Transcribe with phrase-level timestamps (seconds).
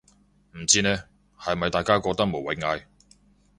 [0.55, 1.03] 唔知呢，
[1.39, 2.85] 係咪大家覺得無謂嗌